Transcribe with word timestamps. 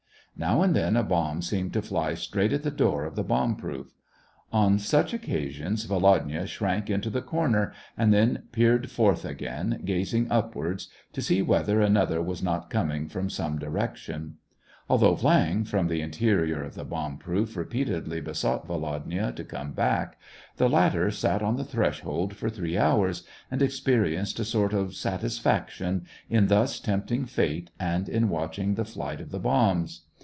Now 0.33 0.63
and 0.63 0.75
then, 0.75 0.97
a 0.97 1.03
bomb 1.03 1.43
seemed 1.43 1.71
to 1.73 1.83
fly 1.83 2.15
straight 2.15 2.51
at 2.51 2.63
the 2.63 2.71
door 2.71 3.05
of 3.05 3.15
the 3.15 3.23
bomb 3.23 3.55
proof. 3.55 3.93
On 4.51 4.79
such 4.79 5.11
occa 5.13 5.51
sions, 5.51 5.83
Volodya 5.85 6.47
shrank 6.47 6.89
into 6.89 7.11
the 7.11 7.21
corner, 7.21 7.73
and 7.95 8.11
then 8.11 8.43
peered 8.51 8.89
forth 8.89 9.23
again, 9.23 9.81
gazing 9.85 10.31
upwards, 10.31 10.87
to 11.13 11.21
see 11.21 11.43
whether 11.43 11.79
another 11.79 12.23
was 12.23 12.41
not 12.41 12.71
coming 12.71 13.07
from 13.07 13.29
some 13.29 13.59
direc 13.59 13.95
tion. 13.97 14.37
Although 14.89 15.13
Viang, 15.15 15.63
from 15.67 15.89
the 15.89 16.01
interior 16.01 16.63
of 16.63 16.73
the 16.73 16.85
bomb 16.85 17.19
proof, 17.19 17.55
repeatedly 17.55 18.19
besought 18.19 18.65
Volodya 18.65 19.33
to 19.35 19.43
come 19.43 19.73
back, 19.73 20.17
the 20.57 20.69
latter 20.69 21.11
sat 21.11 21.43
on 21.43 21.55
the 21.55 21.63
threshold 21.65 22.35
for 22.35 22.49
three 22.49 22.79
hours, 22.79 23.27
and 23.51 23.61
experienced 23.61 24.39
a 24.39 24.45
sort 24.45 24.73
of 24.73 24.95
satisfaction 24.95 26.07
in 26.31 26.47
236 26.47 26.49
SEVASTOPOL 26.49 26.57
IN 26.57 26.61
AUGUST. 26.61 26.75
thus 26.75 26.79
tempting 26.79 27.25
fate 27.27 27.69
and 27.79 28.09
in 28.09 28.27
watching 28.29 28.73
the 28.73 28.85
flight 28.85 29.21
of 29.21 29.29
the 29.29 29.39
bombs. 29.39 30.05